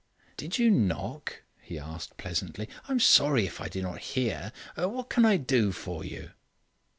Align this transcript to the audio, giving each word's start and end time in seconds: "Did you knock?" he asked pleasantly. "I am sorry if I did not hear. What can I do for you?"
"Did 0.35 0.57
you 0.57 0.71
knock?" 0.71 1.43
he 1.61 1.77
asked 1.77 2.17
pleasantly. 2.17 2.67
"I 2.87 2.91
am 2.91 2.99
sorry 2.99 3.45
if 3.45 3.61
I 3.61 3.67
did 3.67 3.83
not 3.83 3.99
hear. 3.99 4.51
What 4.75 5.11
can 5.11 5.25
I 5.25 5.37
do 5.37 5.71
for 5.71 6.03
you?" 6.03 6.31